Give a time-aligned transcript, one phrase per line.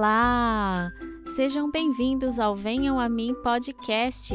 [0.00, 0.90] Olá!
[1.36, 4.34] Sejam bem-vindos ao Venham a Mim podcast.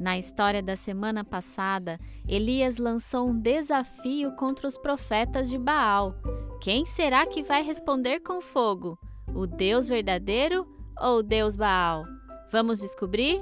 [0.00, 1.96] Na história da semana passada,
[2.26, 6.16] Elias lançou um desafio contra os profetas de Baal.
[6.60, 8.98] Quem será que vai responder com fogo?
[9.32, 10.66] O Deus verdadeiro
[11.00, 12.04] ou o Deus Baal?
[12.50, 13.40] Vamos descobrir?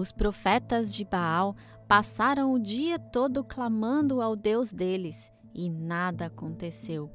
[0.00, 1.54] Os profetas de Baal
[1.86, 7.10] passaram o dia todo clamando ao Deus deles e nada aconteceu.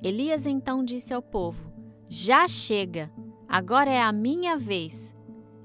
[0.00, 1.72] Elias então disse ao povo:
[2.08, 3.10] Já chega,
[3.48, 5.12] agora é a minha vez.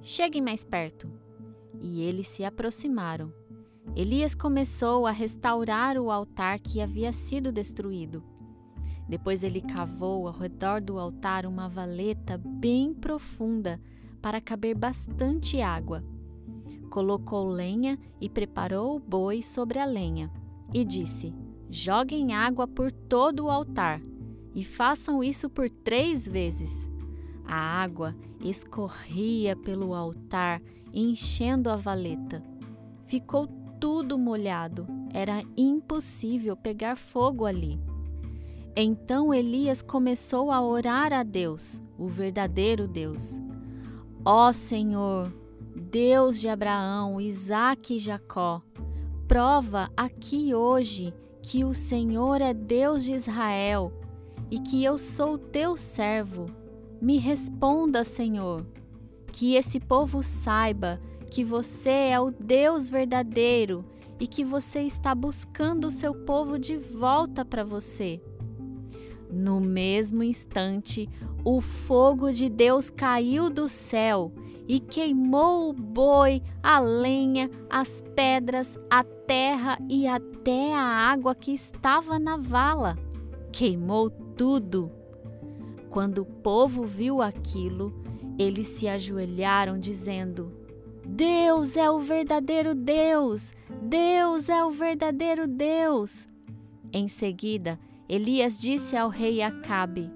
[0.02, 1.08] Cheguem mais perto.
[1.80, 3.32] E eles se aproximaram.
[3.96, 8.24] Elias começou a restaurar o altar que havia sido destruído.
[9.08, 13.80] Depois ele cavou ao redor do altar uma valeta bem profunda
[14.20, 16.04] para caber bastante água
[16.90, 20.32] colocou lenha e preparou o boi sobre a lenha.
[20.74, 21.34] E disse:
[21.70, 24.02] Joguem água por todo o altar,
[24.54, 26.90] e façam isso por três vezes.
[27.46, 30.62] A água escorria pelo altar,
[30.94, 32.44] enchendo a valeta.
[33.08, 33.48] Ficou
[33.80, 37.80] tudo molhado, era impossível pegar fogo ali.
[38.76, 43.40] Então Elias começou a orar a Deus, o verdadeiro Deus.
[44.24, 45.34] Ó Senhor,
[45.80, 48.62] Deus de Abraão, Isaque e Jacó,
[49.28, 53.92] prova aqui hoje que o Senhor é Deus de Israel
[54.52, 56.48] e que eu sou teu servo.
[57.02, 58.66] Me responda, Senhor,
[59.32, 61.00] que esse povo saiba
[61.32, 63.86] que você é o Deus verdadeiro
[64.20, 68.22] e que você está buscando o seu povo de volta para você.
[69.32, 71.08] No mesmo instante,
[71.46, 74.34] o fogo de Deus caiu do céu
[74.70, 81.52] e queimou o boi, a lenha, as pedras, a terra e até a água que
[81.52, 82.96] estava na vala.
[83.52, 84.92] Queimou tudo.
[85.90, 87.92] Quando o povo viu aquilo,
[88.38, 90.54] eles se ajoelharam, dizendo:
[91.04, 93.56] Deus é o verdadeiro Deus!
[93.82, 96.28] Deus é o verdadeiro Deus!
[96.94, 100.12] Em seguida, Elias disse ao rei Acabe: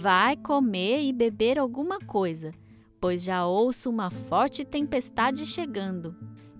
[0.00, 2.52] Vai comer e beber alguma coisa
[3.00, 6.14] pois já ouço uma forte tempestade chegando.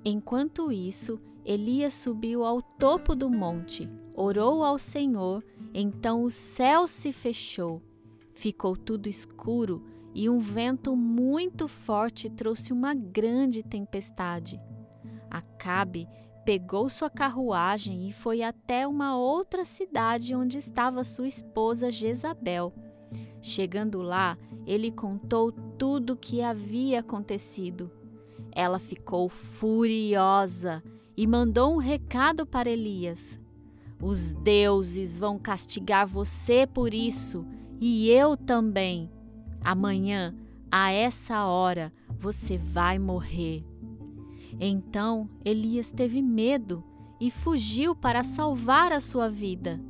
[0.04, 7.12] Enquanto isso, Elias subiu ao topo do monte, orou ao Senhor, então o céu se
[7.12, 7.82] fechou.
[8.34, 9.84] Ficou tudo escuro
[10.14, 14.60] e um vento muito forte trouxe uma grande tempestade.
[15.30, 16.08] Acabe
[16.44, 22.72] pegou sua carruagem e foi até uma outra cidade onde estava sua esposa Jezabel.
[23.42, 24.36] Chegando lá,
[24.66, 27.90] ele contou tudo o que havia acontecido.
[28.52, 30.82] Ela ficou furiosa
[31.16, 33.38] e mandou um recado para Elias:
[34.00, 37.46] Os deuses vão castigar você por isso,
[37.80, 39.10] e eu também.
[39.62, 40.34] Amanhã,
[40.70, 43.64] a essa hora, você vai morrer.
[44.58, 46.84] Então Elias teve medo
[47.20, 49.80] e fugiu para salvar a sua vida.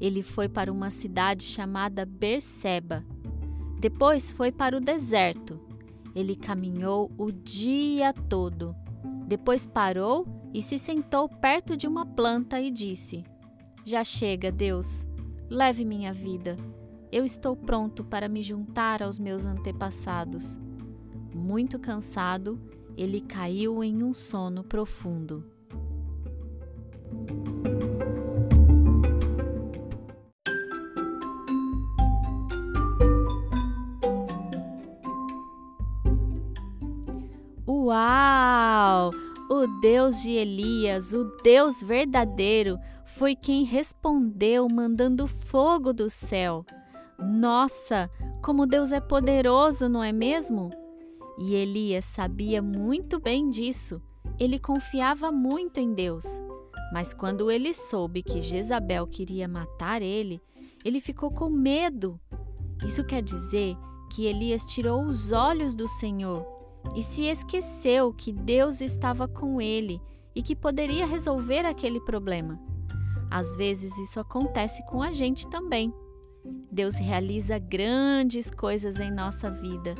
[0.00, 3.04] Ele foi para uma cidade chamada Berseba
[3.80, 5.58] depois foi para o deserto.
[6.14, 8.76] Ele caminhou o dia todo.
[9.26, 13.24] Depois parou e se sentou perto de uma planta e disse:
[13.82, 15.06] Já chega, Deus,
[15.48, 16.58] leve minha vida.
[17.10, 20.58] Eu estou pronto para me juntar aos meus antepassados.
[21.34, 22.60] Muito cansado,
[22.98, 25.42] ele caiu em um sono profundo.
[37.90, 39.10] Uau!
[39.50, 46.64] O Deus de Elias, o Deus verdadeiro, foi quem respondeu mandando fogo do céu.
[47.18, 48.08] Nossa,
[48.44, 50.70] como Deus é poderoso, não é mesmo?
[51.36, 54.00] E Elias sabia muito bem disso.
[54.38, 56.24] Ele confiava muito em Deus.
[56.92, 60.40] Mas quando ele soube que Jezabel queria matar ele,
[60.84, 62.20] ele ficou com medo.
[62.86, 63.76] Isso quer dizer
[64.12, 66.59] que Elias tirou os olhos do Senhor
[66.94, 70.00] e se esqueceu que Deus estava com ele
[70.34, 72.60] e que poderia resolver aquele problema.
[73.30, 75.92] Às vezes isso acontece com a gente também.
[76.70, 79.94] Deus realiza grandes coisas em nossa vida,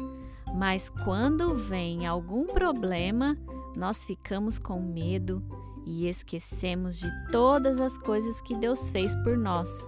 [0.55, 3.37] mas quando vem algum problema,
[3.77, 5.43] nós ficamos com medo
[5.87, 9.87] e esquecemos de todas as coisas que Deus fez por nós.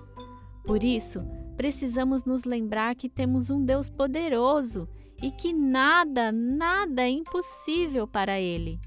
[0.64, 1.20] Por isso,
[1.56, 4.88] precisamos nos lembrar que temos um Deus poderoso
[5.22, 8.78] e que nada, nada é impossível para ele.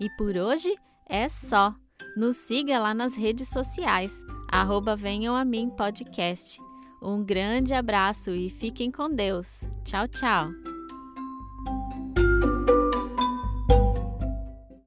[0.00, 0.74] E por hoje
[1.06, 1.74] é só.
[2.16, 6.58] Nos siga lá nas redes sociais, arroba Venham a Mim Podcast.
[7.02, 9.68] Um grande abraço e fiquem com Deus.
[9.84, 10.69] Tchau, tchau.